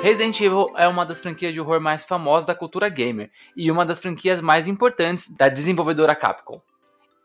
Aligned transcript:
Resident 0.00 0.40
Evil 0.40 0.66
é 0.76 0.86
uma 0.86 1.04
das 1.04 1.20
franquias 1.20 1.52
de 1.52 1.60
horror 1.60 1.80
mais 1.80 2.04
famosas 2.04 2.46
da 2.46 2.54
cultura 2.54 2.88
gamer 2.88 3.30
e 3.56 3.68
uma 3.68 3.84
das 3.84 4.00
franquias 4.00 4.40
mais 4.40 4.68
importantes 4.68 5.28
da 5.28 5.48
desenvolvedora 5.48 6.14
Capcom. 6.14 6.62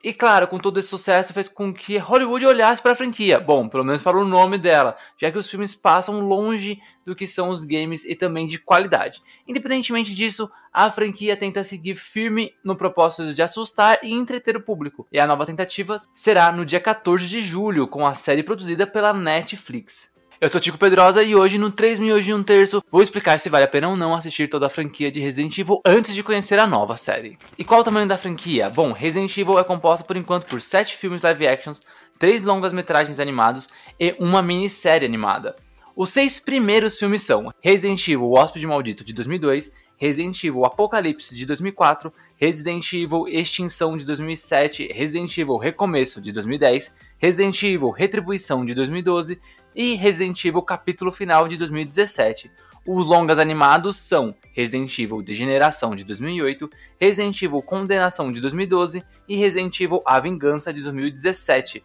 E 0.04 0.12
claro, 0.12 0.48
com 0.48 0.58
todo 0.58 0.80
esse 0.80 0.90
sucesso 0.90 1.32
fez 1.32 1.48
com 1.48 1.72
que 1.72 1.98
Hollywood 1.98 2.46
olhasse 2.46 2.82
para 2.82 2.92
a 2.92 2.96
franquia, 2.96 3.40
bom, 3.40 3.70
pelo 3.70 3.86
menos 3.86 4.02
para 4.02 4.18
o 4.18 4.26
nome 4.26 4.58
dela, 4.58 4.98
já 5.18 5.32
que 5.32 5.38
os 5.38 5.50
filmes 5.50 5.76
passam 5.76 6.28
longe 6.28 6.82
do 7.06 7.16
que 7.16 7.28
são 7.28 7.50
os 7.50 7.64
games 7.64 8.04
e 8.04 8.16
também 8.16 8.48
de 8.48 8.58
qualidade. 8.58 9.22
Independentemente 9.48 10.14
disso, 10.14 10.50
a 10.74 10.90
franquia 10.90 11.38
tenta 11.38 11.64
seguir 11.64 11.96
firme 11.96 12.54
no 12.66 12.76
propósito 12.76 13.34
de 13.34 13.42
assustar 13.42 14.00
e 14.02 14.12
entreter 14.12 14.58
o 14.58 14.62
público. 14.62 15.08
E 15.12 15.20
a 15.20 15.28
nova 15.28 15.46
tentativa 15.46 15.98
será 16.16 16.52
no 16.52 16.66
dia 16.66 16.80
14 16.80 17.28
de 17.28 17.42
julho, 17.42 17.88
com 17.88 18.06
a 18.06 18.16
série 18.16 18.44
produzida 18.44 18.88
pela 18.88 19.14
Netflix. 19.14 20.13
Eu 20.44 20.50
sou 20.50 20.60
Tico 20.60 20.78
Pedrosa 20.78 21.24
e 21.24 21.34
hoje 21.34 21.58
no 21.58 21.72
3 21.72 22.00
milhões 22.00 22.26
de 22.26 22.34
um 22.34 22.44
terço 22.44 22.84
vou 22.92 23.02
explicar 23.02 23.40
se 23.40 23.48
vale 23.48 23.64
a 23.64 23.68
pena 23.68 23.88
ou 23.88 23.96
não 23.96 24.14
assistir 24.14 24.50
toda 24.50 24.66
a 24.66 24.70
franquia 24.70 25.10
de 25.10 25.22
Resident 25.22 25.58
Evil 25.58 25.80
antes 25.86 26.14
de 26.14 26.22
conhecer 26.22 26.60
a 26.60 26.68
nova 26.68 26.98
série. 26.98 27.38
E 27.58 27.64
qual 27.64 27.80
o 27.80 27.84
tamanho 27.86 28.10
da 28.10 28.18
franquia? 28.18 28.70
Bom, 28.70 28.92
Resident 28.92 29.38
Evil 29.38 29.58
é 29.58 29.64
composta 29.64 30.04
por 30.04 30.18
enquanto 30.18 30.48
por 30.48 30.62
7 30.62 30.98
filmes 30.98 31.22
live 31.22 31.48
actions, 31.48 31.80
3 32.20 32.44
longas 32.44 32.74
metragens 32.74 33.22
animados 33.22 33.70
e 33.98 34.18
uma 34.20 34.42
minissérie 34.42 35.08
animada. 35.08 35.56
Os 35.96 36.10
seis 36.10 36.42
primeiros 36.42 37.00
filmes 37.00 37.24
são 37.24 37.54
Resident 37.62 38.06
Evil 38.06 38.26
O 38.26 38.38
Hóspede 38.38 38.68
Maldito 38.68 39.06
de 39.06 39.14
2002, 39.14 39.72
Resident 39.96 40.44
Evil 40.44 40.66
Apocalipse 40.66 41.34
de 41.34 41.46
2004, 41.46 42.12
Resident 42.36 42.92
Evil 42.92 43.30
Extinção 43.30 43.96
de 43.96 44.04
2007, 44.04 44.92
Resident 44.92 45.38
Evil 45.38 45.56
Recomeço 45.56 46.20
de 46.20 46.34
2010, 46.34 46.94
Resident 47.18 47.64
Evil 47.64 47.92
Retribuição 47.92 48.66
de 48.66 48.74
2012 48.74 49.40
e 49.76 49.96
Resident 49.96 50.44
Evil 50.46 50.62
Capítulo 50.62 51.12
Final 51.12 51.48
de 51.48 51.58
2017. 51.58 52.52
Os 52.86 53.06
longas 53.06 53.40
animados 53.40 53.98
são 53.98 54.36
Resident 54.52 55.00
Evil 55.00 55.22
Degeneração 55.22 55.96
de 55.96 56.04
2008, 56.04 56.70
Resident 57.00 57.42
Evil 57.42 57.62
Condenação 57.62 58.32
de 58.32 58.42
2012 58.42 59.04
e 59.28 59.36
Resident 59.36 59.80
Evil 59.80 60.02
A 60.06 60.20
Vingança 60.20 60.74
de 60.74 60.82
2017. 60.82 61.82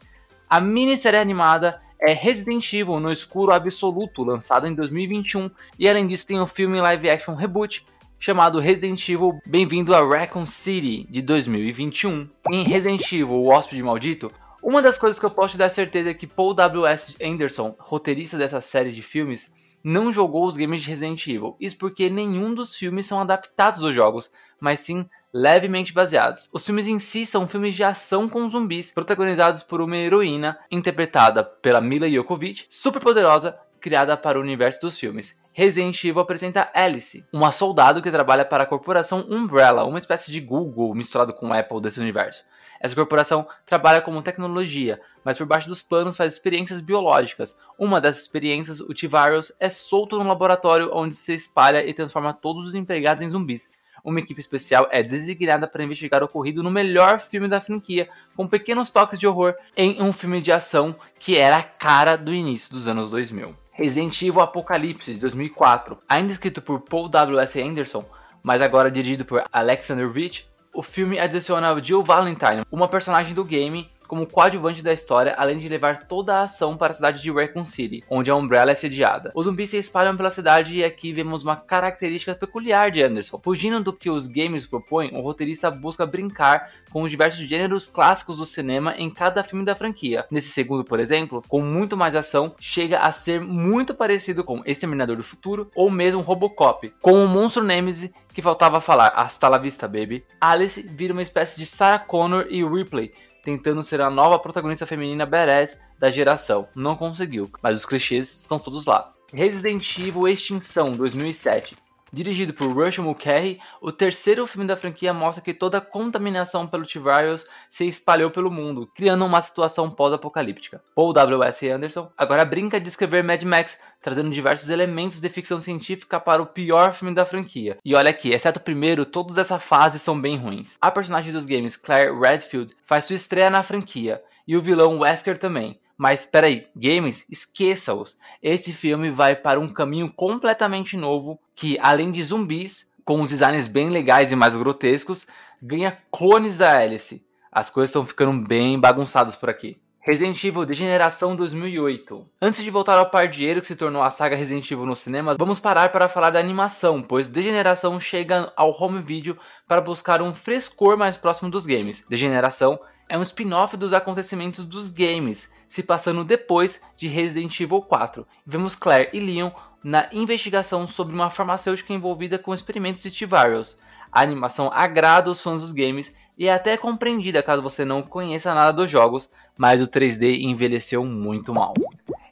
A 0.51 0.61
minissérie 0.61 1.21
animada 1.21 1.81
é 2.01 2.13
Resident 2.13 2.73
Evil 2.73 2.99
no 2.99 3.13
Escuro 3.13 3.53
Absoluto, 3.53 4.25
lançado 4.25 4.67
em 4.67 4.75
2021, 4.75 5.51
e 5.79 5.89
além 5.89 6.07
disso 6.07 6.27
tem 6.27 6.41
o 6.41 6.47
filme 6.47 6.81
live 6.81 7.11
action 7.11 7.35
reboot 7.35 7.87
chamado 8.19 8.59
Resident 8.59 9.09
Evil 9.09 9.39
Bem-vindo 9.47 9.95
a 9.95 10.05
Raccoon 10.05 10.47
City 10.47 11.07
de 11.09 11.23
2021. 11.23 12.29
Em 12.51 12.65
Resident 12.65 13.13
Evil 13.13 13.37
O 13.37 13.49
Hóspede 13.49 13.83
Maldito, 13.83 14.33
uma 14.69 14.83
das 14.83 14.99
coisas 14.99 15.19
que 15.19 15.25
eu 15.25 15.31
posso 15.31 15.53
te 15.53 15.59
dar 15.59 15.71
certeza 15.71 16.11
é 16.11 16.15
que 16.15 16.27
Paul 16.27 16.53
W.S. 16.53 17.17
Anderson, 17.25 17.75
roteirista 17.79 18.37
dessa 18.37 18.61
série 18.61 18.93
de 18.93 19.01
filmes, 19.01 19.51
não 19.83 20.13
jogou 20.13 20.47
os 20.47 20.59
games 20.59 20.83
de 20.83 20.91
Resident 20.91 21.27
Evil. 21.27 21.57
Isso 21.59 21.79
porque 21.79 22.11
nenhum 22.11 22.53
dos 22.55 22.77
filmes 22.77 23.07
são 23.07 23.19
adaptados 23.19 23.81
dos 23.81 23.95
jogos, 23.95 24.31
mas 24.61 24.81
sim 24.81 25.09
levemente 25.33 25.95
baseados. 25.95 26.51
Os 26.53 26.67
filmes 26.67 26.87
em 26.87 26.99
si 26.99 27.25
são 27.25 27.49
filmes 27.49 27.75
de 27.75 27.83
ação 27.83 28.29
com 28.29 28.51
zumbis, 28.51 28.91
protagonizados 28.91 29.63
por 29.63 29.81
uma 29.81 29.97
heroína 29.97 30.59
interpretada 30.71 31.43
pela 31.43 31.81
Mila 31.81 32.07
Jovovich, 32.07 32.67
super 32.69 33.01
poderosa, 33.01 33.59
criada 33.81 34.19
para 34.19 34.39
o 34.39 34.43
universo 34.43 34.83
dos 34.83 34.99
filmes. 34.99 35.35
Resident 35.55 36.05
Evil 36.05 36.21
apresenta 36.21 36.71
Alice, 36.75 37.25
uma 37.33 37.51
soldado 37.51 38.03
que 38.03 38.11
trabalha 38.11 38.45
para 38.45 38.65
a 38.65 38.67
corporação 38.67 39.27
Umbrella, 39.31 39.87
uma 39.87 39.99
espécie 39.99 40.31
de 40.31 40.41
Google 40.43 40.95
misturado 40.95 41.33
com 41.33 41.55
Apple 41.55 41.81
desse 41.81 42.01
universo. 42.01 42.45
Essa 42.81 42.95
corporação 42.95 43.47
trabalha 43.67 44.01
como 44.01 44.23
tecnologia, 44.23 45.01
mas 45.25 45.37
por 45.37 45.47
baixo 45.47 45.69
dos 45.69 45.83
panos 45.83 46.17
faz 46.17 46.33
experiências 46.33 46.81
biológicas. 46.81 47.57
Uma 47.79 48.01
dessas 48.01 48.23
experiências, 48.23 48.81
o 48.81 48.95
T-Virus, 48.95 49.53
é 49.59 49.69
solto 49.69 50.19
no 50.19 50.29
laboratório 50.29 50.91
onde 50.93 51.15
se 51.15 51.35
espalha 51.35 51.85
e 51.85 51.93
transforma 51.93 52.33
todos 52.33 52.67
os 52.67 52.75
empregados 52.75 53.23
em 53.23 53.31
zumbis. 53.31 53.69
Uma 54.05 54.21
equipe 54.21 54.41
especial 54.41 54.89
é 54.91 55.03
designada 55.03 55.67
para 55.67 55.83
investigar 55.83 56.23
o 56.23 56.27
ocorrido 56.27 56.63
no 56.63 56.71
melhor 56.71 57.19
filme 57.19 57.49
da 57.49 57.61
franquia, 57.61 58.09
com 58.37 58.47
pequenos 58.47 58.91
toques 58.91 59.19
de 59.19 59.27
horror 59.27 59.55
em 59.77 60.01
um 60.01 60.13
filme 60.13 60.41
de 60.41 60.53
ação 60.53 60.95
que 61.19 61.37
era 61.37 61.59
a 61.59 61.63
cara 61.63 62.17
do 62.17 62.33
início 62.33 62.73
dos 62.73 62.87
anos 62.87 63.11
2000. 63.11 63.55
Resident 63.73 64.21
Evil 64.23 64.41
Apocalipse 64.41 65.15
de 65.15 65.21
2004, 65.21 65.99
ainda 66.09 66.33
escrito 66.33 66.61
por 66.61 66.81
Paul 66.81 67.09
W.S. 67.09 67.61
Anderson, 67.61 68.05
mas 68.43 68.63
agora 68.63 68.91
dirigido 68.91 69.25
por 69.25 69.45
Alexander 69.53 70.11
Rich, 70.11 70.48
o 70.75 70.83
filme 70.83 71.19
adiciona 71.19 71.79
Jill 71.83 72.03
Valentine, 72.03 72.65
uma 72.71 72.89
personagem 72.89 73.35
do 73.35 73.45
game, 73.45 73.91
como 74.09 74.27
coadjuvante 74.27 74.83
da 74.83 74.93
história, 74.93 75.35
além 75.37 75.59
de 75.59 75.69
levar 75.69 76.05
toda 76.05 76.35
a 76.35 76.43
ação 76.43 76.77
para 76.77 76.93
a 76.93 76.97
cidade 76.97 77.23
de 77.23 77.31
Raccoon 77.31 77.65
City, 77.65 78.03
onde 78.11 78.31
a 78.31 78.35
Umbrella 78.35 78.73
é 78.73 78.75
sediada. 78.75 79.31
Os 79.35 79.45
zumbis 79.45 79.71
se 79.71 79.77
espalham 79.77 80.17
pela 80.17 80.31
cidade 80.31 80.75
e 80.75 80.83
aqui 80.83 81.13
vemos 81.13 81.45
uma 81.45 81.55
característica 81.55 82.35
peculiar 82.35 82.91
de 82.91 83.03
Anderson. 83.03 83.41
Fugindo 83.45 83.85
do 83.85 83.93
que 83.93 84.11
os 84.11 84.27
games 84.27 84.67
propõem, 84.67 85.11
o 85.13 85.21
roteirista 85.21 85.71
busca 85.71 86.07
brincar 86.07 86.71
com 86.91 87.03
os 87.03 87.11
diversos 87.11 87.47
gêneros 87.47 87.89
clássicos 87.89 88.39
do 88.39 88.47
cinema 88.47 88.95
em 88.97 89.11
cada 89.11 89.45
filme 89.45 89.65
da 89.65 89.77
franquia. 89.77 90.25
Nesse 90.31 90.51
segundo, 90.51 90.83
por 90.83 90.99
exemplo, 90.99 91.43
com 91.47 91.61
muito 91.61 91.97
mais 91.97 92.17
ação, 92.17 92.55
chega 92.59 93.01
a 93.01 93.13
ser 93.13 93.41
muito 93.41 93.95
parecido 93.95 94.43
com 94.43 94.63
Exterminador 94.65 95.17
do 95.17 95.23
Futuro 95.23 95.71
ou 95.75 95.91
mesmo 95.91 96.23
Robocop, 96.23 96.93
com 97.03 97.23
o 97.23 97.29
monstro 97.29 97.63
Nemesis 97.63 98.11
que 98.33 98.43
faltava 98.43 98.81
falar 98.81 99.09
Hasta 99.17 99.49
la 99.49 99.59
vista, 99.59 99.89
baby. 99.89 100.25
Alice 100.41 100.81
vira 100.81 101.13
uma 101.13 101.23
espécie 101.23 101.59
de 101.59 101.67
Sarah 101.67 101.99
Connor 101.99 102.47
e 102.49 102.65
Ripley, 102.65 103.13
tentando 103.43 103.83
ser 103.83 104.01
a 104.01 104.11
nova 104.11 104.39
protagonista 104.39 104.87
feminina 104.87 105.27
badass 105.27 105.79
da 105.99 106.11
geração. 106.11 106.69
Não 106.75 106.97
conseguiu, 106.97 107.51
mas 107.63 107.79
os 107.79 107.87
clichês 107.87 108.29
estão 108.41 108.59
todos 108.59 108.85
lá. 108.85 109.13
Resident 109.33 109.99
Evil 109.99 110.27
Extinção 110.27 110.93
2007 110.93 111.88
Dirigido 112.13 112.55
por 112.55 112.73
Russell 112.73 113.05
Mulcahy, 113.05 113.61
o 113.81 113.93
terceiro 113.93 114.47
filme 114.47 114.67
da 114.67 114.77
franquia 114.77 115.13
mostra 115.13 115.43
que 115.43 115.53
toda 115.53 115.79
a 115.79 115.83
contaminação 115.83 116.67
pelo 116.67 116.87
T-Virus 116.87 117.47
se 117.69 117.87
espalhou 117.87 118.31
pelo 118.31 118.51
mundo, 118.51 118.91
criando 118.95 119.25
uma 119.25 119.43
situação 119.43 119.91
pós-apocalíptica. 119.91 120.83
Paul 120.95 121.13
W.S. 121.13 121.69
Anderson 121.69 122.11
agora 122.17 122.45
brinca 122.45 122.81
de 122.81 122.89
escrever 122.89 123.23
Mad 123.23 123.43
Max, 123.43 123.79
trazendo 124.01 124.31
diversos 124.31 124.71
elementos 124.71 125.21
de 125.21 125.29
ficção 125.29 125.61
científica 125.61 126.19
para 126.19 126.43
o 126.43 126.47
pior 126.47 126.95
filme 126.95 127.15
da 127.15 127.27
franquia. 127.27 127.77
E 127.85 127.95
olha 127.95 128.11
aqui, 128.11 128.33
exceto 128.33 128.59
o 128.59 128.63
primeiro, 128.63 129.05
todos 129.05 129.37
essa 129.37 129.59
fase 129.59 129.99
são 129.99 130.19
bem 130.19 130.37
ruins. 130.37 130.77
A 130.81 130.91
personagem 130.91 131.33
dos 131.33 131.47
games, 131.47 131.77
Claire 131.77 132.19
Redfield, 132.19 132.75
faz 132.85 133.05
sua 133.05 133.17
estreia 133.17 133.51
na 133.51 133.63
franquia, 133.63 134.23
e 134.47 134.57
o 134.57 134.63
vilão 134.63 135.01
Wesker 135.01 135.37
também. 135.37 135.79
Mas 135.99 136.25
peraí, 136.25 136.69
games, 136.77 137.27
esqueça-os. 137.29 138.17
Esse 138.41 138.73
filme 138.73 139.11
vai 139.11 139.35
para 139.35 139.59
um 139.59 139.69
caminho 139.69 140.13
completamente 140.13 140.97
novo 140.97 141.41
que, 141.57 141.77
além 141.83 142.13
de 142.13 142.23
zumbis, 142.23 142.87
com 143.05 143.21
os 143.21 143.31
designs 143.31 143.67
bem 143.67 143.91
legais 143.91 144.31
e 144.31 144.37
mais 144.37 144.55
grotescos, 144.55 145.27
ganha 145.61 145.99
clones 146.13 146.57
da 146.57 146.79
Alice. 146.79 147.27
As 147.51 147.69
coisas 147.69 147.91
estão 147.91 148.07
ficando 148.07 148.47
bem 148.47 148.79
bagunçadas 148.79 149.35
por 149.35 149.51
aqui. 149.51 149.77
Resident 150.01 150.43
Evil 150.45 150.65
Degeneração 150.65 151.35
2008. 151.35 152.25
Antes 152.41 152.63
de 152.63 152.71
voltar 152.71 152.97
ao 152.97 153.11
pardieiro 153.11 153.61
que 153.61 153.67
se 153.67 153.77
tornou 153.77 154.03
a 154.03 154.09
saga 154.09 154.37
Resident 154.37 154.71
Evil 154.71 154.87
nos 154.87 155.01
cinemas, 155.01 155.37
vamos 155.37 155.59
parar 155.59 155.91
para 155.91 156.09
falar 156.09 156.31
da 156.31 156.39
animação, 156.39 157.03
pois 157.03 157.27
Degeneração 157.27 158.01
chega 158.01 158.53
ao 158.57 158.71
home 158.71 159.03
video 159.03 159.37
para 159.67 159.81
buscar 159.81 160.23
um 160.23 160.33
frescor 160.33 160.97
mais 160.97 161.19
próximo 161.19 161.51
dos 161.51 161.67
games. 161.67 162.07
Degeneração 162.09 162.79
é 163.09 163.19
um 163.19 163.23
spin-off 163.23 163.77
dos 163.77 163.93
acontecimentos 163.93 164.65
dos 164.65 164.89
games, 164.89 165.51
se 165.69 165.83
passando 165.83 166.25
depois 166.25 166.81
de 166.97 167.07
Resident 167.07 167.61
Evil 167.61 167.83
4. 167.83 168.27
Vemos 168.47 168.75
Claire 168.75 169.11
e 169.13 169.21
Leon 169.21 169.51
na 169.83 170.09
investigação 170.13 170.87
sobre 170.87 171.15
uma 171.15 171.31
farmacêutica 171.31 171.93
envolvida 171.93 172.39
com 172.39 172.55
experimentos 172.55 173.03
de 173.03 173.11
T-Virus. 173.11 173.77
A 174.11 174.23
animação 174.23 174.71
agrada 174.73 175.31
os 175.31 175.41
fãs 175.41 175.61
dos 175.61 175.73
games 175.73 176.15
e 176.37 176.47
é 176.47 176.55
até 176.55 176.77
compreendida 176.77 177.43
caso 177.43 177.61
você 177.61 177.85
não 177.85 178.01
conheça 178.01 178.55
nada 178.55 178.73
dos 178.73 178.91
jogos, 178.91 179.29
mas 179.57 179.83
o 179.83 179.87
3D 179.87 180.41
envelheceu 180.41 181.05
muito 181.05 181.53
mal. 181.53 181.75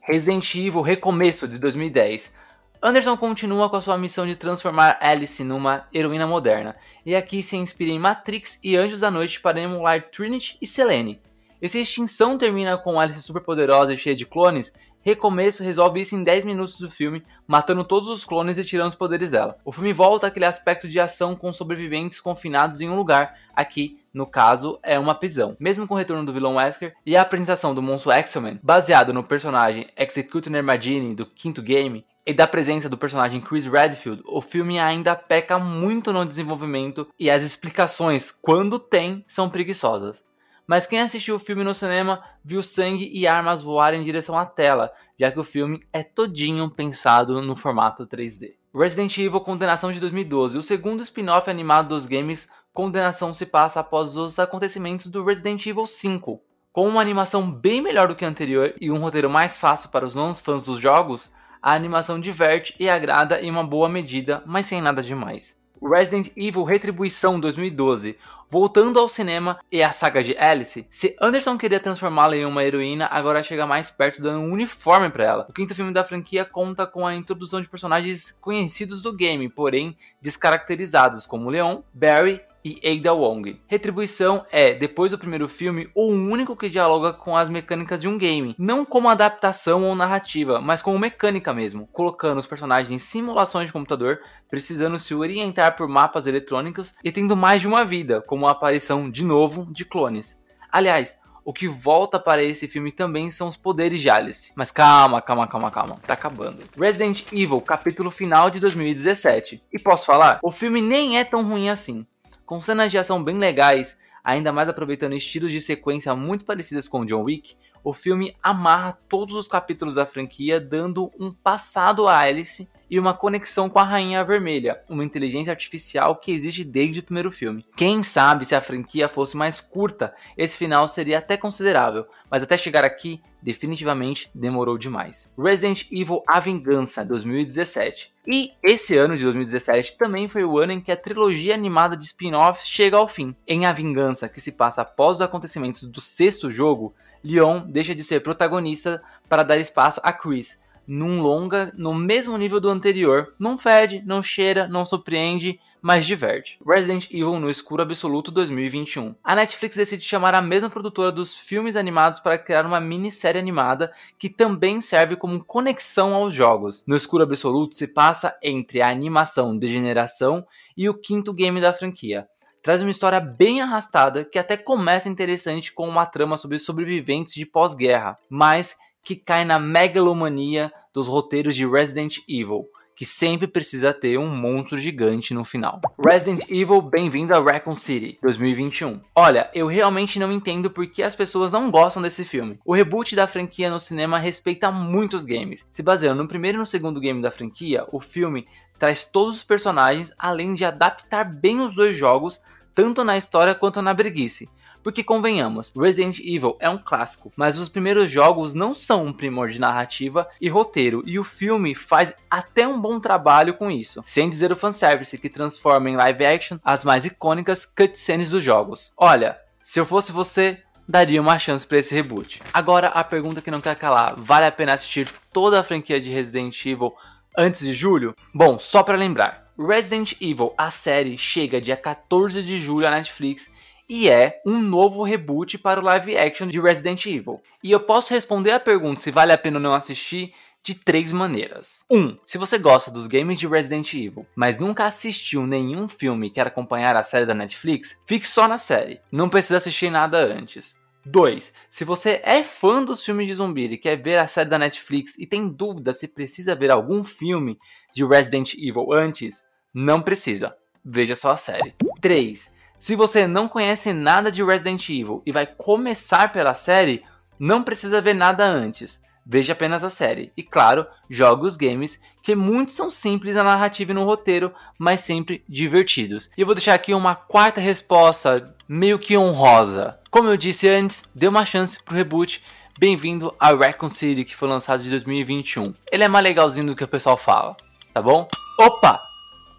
Resident 0.00 0.54
Evil 0.54 0.80
Recomeço 0.80 1.48
de 1.48 1.58
2010. 1.58 2.32
Anderson 2.80 3.16
continua 3.16 3.68
com 3.68 3.76
a 3.76 3.82
sua 3.82 3.98
missão 3.98 4.24
de 4.24 4.36
transformar 4.36 4.98
Alice 5.00 5.42
numa 5.42 5.88
heroína 5.92 6.26
moderna, 6.26 6.76
e 7.04 7.16
aqui 7.16 7.42
se 7.42 7.56
inspira 7.56 7.90
em 7.90 7.98
Matrix 7.98 8.60
e 8.62 8.76
Anjos 8.76 9.00
da 9.00 9.10
Noite 9.10 9.40
para 9.40 9.60
emular 9.60 10.10
Trinity 10.10 10.56
e 10.62 10.66
Selene. 10.66 11.20
Essa 11.60 11.78
extinção 11.78 12.36
termina 12.36 12.76
com 12.76 13.00
Alice 13.00 13.22
super 13.22 13.42
poderosa 13.42 13.94
e 13.94 13.96
cheia 13.96 14.14
de 14.14 14.26
clones. 14.26 14.72
Recomeço 15.00 15.62
resolve 15.62 16.00
isso 16.00 16.14
em 16.14 16.22
10 16.22 16.44
minutos 16.44 16.78
do 16.78 16.90
filme, 16.90 17.22
matando 17.46 17.84
todos 17.84 18.10
os 18.10 18.24
clones 18.24 18.58
e 18.58 18.64
tirando 18.64 18.88
os 18.88 18.94
poderes 18.94 19.30
dela. 19.30 19.56
O 19.64 19.72
filme 19.72 19.92
volta 19.92 20.26
àquele 20.26 20.44
aspecto 20.44 20.88
de 20.88 21.00
ação 21.00 21.34
com 21.34 21.52
sobreviventes 21.52 22.20
confinados 22.20 22.80
em 22.80 22.88
um 22.88 22.96
lugar, 22.96 23.38
aqui, 23.54 24.00
no 24.12 24.26
caso, 24.26 24.78
é 24.82 24.98
uma 24.98 25.14
prisão. 25.14 25.56
Mesmo 25.60 25.86
com 25.86 25.94
o 25.94 25.96
retorno 25.96 26.26
do 26.26 26.32
vilão 26.32 26.56
Wesker 26.56 26.94
e 27.06 27.16
a 27.16 27.22
apresentação 27.22 27.74
do 27.74 27.82
monstro 27.82 28.10
X-Men, 28.10 28.60
baseado 28.62 29.12
no 29.12 29.22
personagem 29.22 29.88
Executioner 29.96 30.62
Magini 30.62 31.14
do 31.14 31.24
quinto 31.24 31.62
game, 31.62 32.04
e 32.26 32.34
da 32.34 32.46
presença 32.46 32.88
do 32.88 32.98
personagem 32.98 33.40
Chris 33.40 33.66
Redfield, 33.66 34.20
o 34.26 34.40
filme 34.40 34.80
ainda 34.80 35.14
peca 35.14 35.60
muito 35.60 36.12
no 36.12 36.26
desenvolvimento 36.26 37.06
e 37.16 37.30
as 37.30 37.44
explicações, 37.44 38.32
quando 38.32 38.80
tem, 38.80 39.24
são 39.28 39.48
preguiçosas. 39.48 40.25
Mas 40.66 40.86
quem 40.86 41.00
assistiu 41.00 41.36
o 41.36 41.38
filme 41.38 41.62
no 41.62 41.74
cinema 41.74 42.22
viu 42.44 42.62
sangue 42.62 43.10
e 43.12 43.26
armas 43.26 43.62
voarem 43.62 44.00
em 44.00 44.04
direção 44.04 44.38
à 44.38 44.44
tela, 44.44 44.92
já 45.18 45.30
que 45.30 45.38
o 45.38 45.44
filme 45.44 45.86
é 45.92 46.02
todinho 46.02 46.68
pensado 46.68 47.40
no 47.40 47.56
formato 47.56 48.06
3D. 48.06 48.54
Resident 48.74 49.16
Evil 49.16 49.40
Condenação 49.40 49.90
de 49.90 50.00
2012, 50.00 50.58
o 50.58 50.62
segundo 50.62 51.02
spin-off 51.02 51.48
animado 51.48 51.88
dos 51.88 52.06
games, 52.06 52.48
Condenação 52.72 53.32
se 53.32 53.46
passa 53.46 53.80
após 53.80 54.16
os 54.16 54.38
acontecimentos 54.38 55.06
do 55.06 55.24
Resident 55.24 55.64
Evil 55.64 55.86
5. 55.86 56.42
Com 56.72 56.86
uma 56.86 57.00
animação 57.00 57.50
bem 57.50 57.80
melhor 57.80 58.08
do 58.08 58.14
que 58.14 58.24
a 58.24 58.28
anterior 58.28 58.74
e 58.78 58.90
um 58.90 58.98
roteiro 58.98 59.30
mais 59.30 59.58
fácil 59.58 59.88
para 59.88 60.04
os 60.04 60.14
não 60.14 60.34
fãs 60.34 60.64
dos 60.64 60.78
jogos, 60.78 61.32
a 61.62 61.72
animação 61.72 62.20
diverte 62.20 62.74
e 62.78 62.88
agrada 62.88 63.40
em 63.40 63.50
uma 63.50 63.64
boa 63.64 63.88
medida, 63.88 64.42
mas 64.44 64.66
sem 64.66 64.82
nada 64.82 65.02
demais. 65.02 65.58
Resident 65.82 66.30
Evil 66.36 66.64
Retribuição 66.64 67.38
2012. 67.38 68.16
Voltando 68.48 69.00
ao 69.00 69.08
cinema 69.08 69.58
e 69.72 69.82
à 69.82 69.90
saga 69.90 70.22
de 70.22 70.36
Alice, 70.38 70.86
se 70.88 71.16
Anderson 71.20 71.58
queria 71.58 71.80
transformá-la 71.80 72.36
em 72.36 72.44
uma 72.44 72.62
heroína, 72.62 73.08
agora 73.10 73.42
chega 73.42 73.66
mais 73.66 73.90
perto 73.90 74.22
dando 74.22 74.38
um 74.38 74.52
uniforme 74.52 75.10
para 75.10 75.24
ela. 75.24 75.46
O 75.48 75.52
quinto 75.52 75.74
filme 75.74 75.92
da 75.92 76.04
franquia 76.04 76.44
conta 76.44 76.86
com 76.86 77.04
a 77.04 77.14
introdução 77.14 77.60
de 77.60 77.68
personagens 77.68 78.30
conhecidos 78.40 79.02
do 79.02 79.12
game, 79.12 79.48
porém 79.48 79.98
descaracterizados, 80.22 81.26
como 81.26 81.50
Leon, 81.50 81.80
Barry 81.92 82.40
e 82.66 82.98
Ada 82.98 83.12
Wong. 83.12 83.60
Retribuição 83.68 84.44
é, 84.50 84.74
depois 84.74 85.12
do 85.12 85.18
primeiro 85.18 85.48
filme, 85.48 85.88
o 85.94 86.06
único 86.06 86.56
que 86.56 86.68
dialoga 86.68 87.12
com 87.12 87.36
as 87.36 87.48
mecânicas 87.48 88.00
de 88.00 88.08
um 88.08 88.18
game, 88.18 88.56
não 88.58 88.84
como 88.84 89.08
adaptação 89.08 89.84
ou 89.84 89.94
narrativa, 89.94 90.60
mas 90.60 90.82
como 90.82 90.98
mecânica 90.98 91.54
mesmo, 91.54 91.86
colocando 91.92 92.38
os 92.38 92.46
personagens 92.46 92.90
em 92.90 92.98
simulações 92.98 93.66
de 93.66 93.72
computador, 93.72 94.18
precisando 94.50 94.98
se 94.98 95.14
orientar 95.14 95.76
por 95.76 95.86
mapas 95.86 96.26
eletrônicos 96.26 96.92
e 97.04 97.12
tendo 97.12 97.36
mais 97.36 97.60
de 97.60 97.68
uma 97.68 97.84
vida, 97.84 98.20
como 98.26 98.48
a 98.48 98.50
aparição 98.50 99.08
de 99.08 99.24
novo 99.24 99.68
de 99.70 99.84
clones. 99.84 100.36
Aliás, 100.72 101.16
o 101.46 101.52
que 101.52 101.68
volta 101.68 102.18
para 102.18 102.42
esse 102.42 102.66
filme 102.66 102.90
também 102.90 103.30
são 103.30 103.46
os 103.46 103.56
poderes 103.56 104.00
de 104.00 104.10
Alice. 104.10 104.52
Mas 104.56 104.72
calma, 104.72 105.22
calma, 105.22 105.46
calma, 105.46 105.70
calma. 105.70 105.96
Tá 106.04 106.14
acabando. 106.14 106.64
Resident 106.76 107.32
Evil, 107.32 107.60
capítulo 107.60 108.10
final 108.10 108.50
de 108.50 108.58
2017. 108.58 109.62
E 109.72 109.78
posso 109.78 110.06
falar? 110.06 110.40
O 110.42 110.50
filme 110.50 110.82
nem 110.82 111.20
é 111.20 111.24
tão 111.24 111.48
ruim 111.48 111.68
assim. 111.68 112.04
Com 112.46 112.60
cenas 112.60 112.92
de 112.92 112.96
ação 112.96 113.24
bem 113.24 113.36
legais, 113.36 113.98
ainda 114.22 114.52
mais 114.52 114.68
aproveitando 114.68 115.14
estilos 115.14 115.50
de 115.50 115.60
sequência 115.60 116.14
muito 116.14 116.44
parecidos 116.44 116.86
com 116.86 117.04
John 117.04 117.24
Wick, 117.24 117.56
o 117.86 117.92
filme 117.92 118.34
amarra 118.42 118.98
todos 119.08 119.36
os 119.36 119.46
capítulos 119.46 119.94
da 119.94 120.04
franquia, 120.04 120.60
dando 120.60 121.08
um 121.20 121.30
passado 121.30 122.08
a 122.08 122.18
Alice 122.18 122.68
e 122.90 122.98
uma 122.98 123.14
conexão 123.14 123.70
com 123.70 123.78
a 123.78 123.84
Rainha 123.84 124.24
Vermelha, 124.24 124.82
uma 124.88 125.04
inteligência 125.04 125.52
artificial 125.52 126.16
que 126.16 126.32
existe 126.32 126.64
desde 126.64 126.98
o 126.98 127.02
primeiro 127.04 127.30
filme. 127.30 127.64
Quem 127.76 128.02
sabe 128.02 128.44
se 128.44 128.56
a 128.56 128.60
franquia 128.60 129.08
fosse 129.08 129.36
mais 129.36 129.60
curta, 129.60 130.12
esse 130.36 130.56
final 130.56 130.88
seria 130.88 131.18
até 131.18 131.36
considerável, 131.36 132.04
mas 132.28 132.42
até 132.42 132.58
chegar 132.58 132.84
aqui, 132.84 133.20
definitivamente 133.40 134.28
demorou 134.34 134.76
demais. 134.76 135.30
Resident 135.38 135.86
Evil 135.92 136.24
A 136.26 136.40
Vingança 136.40 137.04
2017. 137.04 138.12
E 138.26 138.50
esse 138.60 138.96
ano 138.96 139.16
de 139.16 139.22
2017 139.22 139.96
também 139.96 140.28
foi 140.28 140.44
o 140.44 140.58
ano 140.58 140.72
em 140.72 140.80
que 140.80 140.90
a 140.90 140.96
trilogia 140.96 141.54
animada 141.54 141.96
de 141.96 142.02
spin-offs 142.02 142.66
chega 142.66 142.96
ao 142.96 143.06
fim. 143.06 143.36
Em 143.46 143.64
A 143.64 143.72
Vingança, 143.72 144.28
que 144.28 144.40
se 144.40 144.50
passa 144.50 144.82
após 144.82 145.18
os 145.18 145.22
acontecimentos 145.22 145.84
do 145.84 146.00
sexto 146.00 146.50
jogo, 146.50 146.92
Leon 147.26 147.62
deixa 147.66 147.94
de 147.94 148.04
ser 148.04 148.20
protagonista 148.20 149.02
para 149.28 149.42
dar 149.42 149.58
espaço 149.58 150.00
a 150.02 150.12
Chris, 150.12 150.62
num 150.86 151.20
longa 151.20 151.72
no 151.76 151.92
mesmo 151.92 152.38
nível 152.38 152.60
do 152.60 152.68
anterior. 152.70 153.34
Não 153.38 153.58
fede, 153.58 154.02
não 154.06 154.22
cheira, 154.22 154.68
não 154.68 154.84
surpreende, 154.84 155.58
mas 155.82 156.06
diverte. 156.06 156.58
Resident 156.66 157.10
Evil 157.10 157.40
no 157.40 157.50
Escuro 157.50 157.82
Absoluto 157.82 158.30
2021. 158.30 159.14
A 159.22 159.34
Netflix 159.34 159.76
decide 159.76 160.04
chamar 160.04 160.34
a 160.34 160.42
mesma 160.42 160.70
produtora 160.70 161.10
dos 161.10 161.36
filmes 161.36 161.76
animados 161.76 162.20
para 162.20 162.38
criar 162.38 162.64
uma 162.64 162.80
minissérie 162.80 163.40
animada 163.40 163.92
que 164.18 164.28
também 164.28 164.80
serve 164.80 165.16
como 165.16 165.44
conexão 165.44 166.14
aos 166.14 166.32
jogos. 166.32 166.84
No 166.86 166.96
Escuro 166.96 167.24
Absoluto 167.24 167.74
se 167.74 167.88
passa 167.88 168.36
entre 168.42 168.80
a 168.80 168.88
animação 168.88 169.56
Degeneração 169.56 170.46
e 170.76 170.88
o 170.88 170.94
quinto 170.94 171.32
game 171.32 171.60
da 171.60 171.72
franquia 171.72 172.28
traz 172.66 172.82
uma 172.82 172.90
história 172.90 173.20
bem 173.20 173.60
arrastada 173.60 174.24
que 174.24 174.40
até 174.40 174.56
começa 174.56 175.08
interessante 175.08 175.72
com 175.72 175.88
uma 175.88 176.04
trama 176.04 176.36
sobre 176.36 176.58
sobreviventes 176.58 177.32
de 177.32 177.46
pós-guerra, 177.46 178.18
mas 178.28 178.74
que 179.04 179.14
cai 179.14 179.44
na 179.44 179.56
megalomania 179.56 180.72
dos 180.92 181.06
roteiros 181.06 181.54
de 181.54 181.64
Resident 181.64 182.18
Evil, 182.28 182.66
que 182.96 183.04
sempre 183.04 183.46
precisa 183.46 183.94
ter 183.94 184.18
um 184.18 184.26
monstro 184.26 184.76
gigante 184.76 185.32
no 185.32 185.44
final. 185.44 185.80
Resident 185.96 186.50
Evil 186.50 186.82
Bem-vindo 186.82 187.32
a 187.32 187.38
Raccoon 187.38 187.78
City 187.78 188.18
2021. 188.20 189.00
Olha, 189.14 189.48
eu 189.54 189.68
realmente 189.68 190.18
não 190.18 190.32
entendo 190.32 190.68
por 190.68 190.88
que 190.88 191.04
as 191.04 191.14
pessoas 191.14 191.52
não 191.52 191.70
gostam 191.70 192.02
desse 192.02 192.24
filme. 192.24 192.58
O 192.64 192.74
reboot 192.74 193.14
da 193.14 193.28
franquia 193.28 193.70
no 193.70 193.78
cinema 193.78 194.18
respeita 194.18 194.72
muitos 194.72 195.24
games. 195.24 195.64
Se 195.70 195.84
baseando 195.84 196.20
no 196.20 196.28
primeiro 196.28 196.58
e 196.58 196.60
no 196.60 196.66
segundo 196.66 196.98
game 196.98 197.22
da 197.22 197.30
franquia, 197.30 197.86
o 197.92 198.00
filme 198.00 198.44
traz 198.78 199.04
todos 199.04 199.36
os 199.36 199.44
personagens, 199.44 200.12
além 200.18 200.54
de 200.54 200.64
adaptar 200.64 201.24
bem 201.24 201.60
os 201.60 201.74
dois 201.74 201.96
jogos, 201.96 202.40
tanto 202.74 203.02
na 203.02 203.16
história 203.16 203.54
quanto 203.54 203.80
na 203.80 203.94
breguice. 203.94 204.48
Porque 204.86 205.02
convenhamos, 205.02 205.72
Resident 205.76 206.20
Evil 206.20 206.56
é 206.60 206.70
um 206.70 206.78
clássico, 206.78 207.32
mas 207.34 207.58
os 207.58 207.68
primeiros 207.68 208.08
jogos 208.08 208.54
não 208.54 208.72
são 208.72 209.04
um 209.04 209.12
primor 209.12 209.50
de 209.50 209.58
narrativa 209.58 210.28
e 210.40 210.48
roteiro, 210.48 211.02
e 211.04 211.18
o 211.18 211.24
filme 211.24 211.74
faz 211.74 212.14
até 212.30 212.68
um 212.68 212.80
bom 212.80 213.00
trabalho 213.00 213.54
com 213.54 213.68
isso, 213.68 214.00
sem 214.06 214.30
dizer 214.30 214.52
o 214.52 214.56
fanservice 214.56 215.18
que 215.18 215.28
transforma 215.28 215.90
em 215.90 215.96
live 215.96 216.24
action 216.24 216.58
as 216.64 216.84
mais 216.84 217.04
icônicas 217.04 217.64
cutscenes 217.64 218.30
dos 218.30 218.44
jogos. 218.44 218.92
Olha, 218.96 219.36
se 219.60 219.80
eu 219.80 219.84
fosse 219.84 220.12
você, 220.12 220.62
daria 220.88 221.20
uma 221.20 221.36
chance 221.36 221.66
para 221.66 221.78
esse 221.78 221.92
reboot. 221.92 222.40
Agora 222.54 222.86
a 222.86 223.02
pergunta 223.02 223.42
que 223.42 223.50
não 223.50 223.60
quer 223.60 223.74
calar, 223.74 224.14
vale 224.16 224.46
a 224.46 224.52
pena 224.52 224.74
assistir 224.74 225.08
toda 225.32 225.58
a 225.58 225.64
franquia 225.64 226.00
de 226.00 226.10
Resident 226.10 226.64
Evil 226.64 226.94
antes 227.36 227.60
de 227.60 227.74
julho? 227.74 228.14
Bom, 228.34 228.58
só 228.58 228.82
para 228.82 228.96
lembrar, 228.96 229.52
Resident 229.58 230.14
Evil, 230.20 230.54
a 230.56 230.70
série, 230.70 231.18
chega 231.18 231.60
dia 231.60 231.76
14 231.76 232.42
de 232.42 232.58
julho 232.58 232.86
à 232.86 232.90
Netflix 232.90 233.50
e 233.88 234.08
é 234.08 234.40
um 234.44 234.58
novo 234.58 235.02
reboot 235.02 235.58
para 235.58 235.80
o 235.80 235.84
live 235.84 236.16
action 236.16 236.46
de 236.46 236.60
Resident 236.60 237.04
Evil. 237.06 237.40
E 237.62 237.70
eu 237.70 237.80
posso 237.80 238.12
responder 238.12 238.50
a 238.52 238.60
pergunta 238.60 239.00
se 239.00 239.10
vale 239.10 239.32
a 239.32 239.38
pena 239.38 239.58
ou 239.58 239.62
não 239.62 239.74
assistir 239.74 240.32
de 240.62 240.74
três 240.74 241.12
maneiras. 241.12 241.84
1. 241.88 241.96
Um, 241.96 242.18
se 242.26 242.38
você 242.38 242.58
gosta 242.58 242.90
dos 242.90 243.06
games 243.06 243.38
de 243.38 243.46
Resident 243.46 243.92
Evil, 243.94 244.26
mas 244.34 244.58
nunca 244.58 244.84
assistiu 244.84 245.46
nenhum 245.46 245.86
filme 245.86 246.26
e 246.26 246.30
quer 246.30 246.48
acompanhar 246.48 246.96
a 246.96 247.04
série 247.04 247.24
da 247.24 247.34
Netflix, 247.34 247.96
fique 248.04 248.26
só 248.26 248.48
na 248.48 248.58
série. 248.58 249.00
Não 249.12 249.28
precisa 249.28 249.58
assistir 249.58 249.90
nada 249.90 250.18
antes. 250.18 250.76
2. 251.06 251.52
Se 251.70 251.84
você 251.84 252.20
é 252.24 252.42
fã 252.42 252.82
dos 252.82 253.04
filmes 253.04 253.28
de 253.28 253.34
zumbi 253.34 253.66
e 253.66 253.78
quer 253.78 253.96
ver 253.96 254.18
a 254.18 254.26
série 254.26 254.50
da 254.50 254.58
Netflix 254.58 255.16
e 255.18 255.26
tem 255.26 255.48
dúvida 255.48 255.92
se 255.92 256.08
precisa 256.08 256.54
ver 256.54 256.70
algum 256.70 257.04
filme 257.04 257.56
de 257.94 258.04
Resident 258.04 258.54
Evil 258.54 258.92
antes, 258.92 259.44
não 259.72 260.02
precisa. 260.02 260.56
Veja 260.84 261.14
só 261.14 261.30
a 261.30 261.36
série. 261.36 261.74
3. 262.00 262.50
Se 262.78 262.96
você 262.96 263.26
não 263.26 263.48
conhece 263.48 263.92
nada 263.92 264.30
de 264.30 264.42
Resident 264.42 264.88
Evil 264.88 265.22
e 265.24 265.32
vai 265.32 265.46
começar 265.46 266.32
pela 266.32 266.54
série, 266.54 267.04
não 267.38 267.62
precisa 267.62 268.00
ver 268.00 268.14
nada 268.14 268.44
antes. 268.44 269.00
Veja 269.24 269.54
apenas 269.54 269.82
a 269.82 269.90
série. 269.90 270.32
E 270.36 270.42
claro, 270.42 270.86
jogue 271.10 271.46
os 271.46 271.56
games, 271.56 271.98
que 272.22 272.34
muitos 272.36 272.76
são 272.76 272.90
simples 272.90 273.34
na 273.34 273.42
narrativa 273.42 273.90
e 273.90 273.94
no 273.94 274.04
roteiro, 274.04 274.54
mas 274.78 275.00
sempre 275.00 275.42
divertidos. 275.48 276.30
E 276.36 276.42
eu 276.42 276.46
vou 276.46 276.54
deixar 276.54 276.74
aqui 276.74 276.94
uma 276.94 277.16
quarta 277.16 277.60
resposta, 277.60 278.54
meio 278.68 278.98
que 278.98 279.16
honrosa. 279.16 279.98
Como 280.16 280.30
eu 280.30 280.36
disse 280.38 280.66
antes, 280.66 281.04
dê 281.14 281.28
uma 281.28 281.44
chance 281.44 281.78
pro 281.82 281.94
reboot. 281.94 282.42
Bem-vindo 282.78 283.36
a 283.38 283.52
Raccoon 283.52 283.90
City, 283.90 284.24
que 284.24 284.34
foi 284.34 284.48
lançado 284.48 284.82
em 284.82 284.88
2021. 284.88 285.74
Ele 285.92 286.04
é 286.04 286.08
mais 286.08 286.24
legalzinho 286.24 286.68
do 286.68 286.74
que 286.74 286.82
o 286.82 286.88
pessoal 286.88 287.18
fala, 287.18 287.54
tá 287.92 288.00
bom? 288.00 288.26
Opa! 288.58 288.98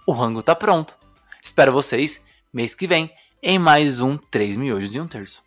O 0.08 0.12
rango 0.14 0.42
tá 0.42 0.56
pronto. 0.56 0.96
Espero 1.44 1.72
vocês 1.72 2.26
mês 2.52 2.74
que 2.74 2.88
vem 2.88 3.14
em 3.44 3.60
mais 3.60 4.00
um 4.00 4.18
3 4.18 4.58
miojos 4.58 4.96
e 4.96 5.00
um 5.00 5.08
terço. 5.08 5.44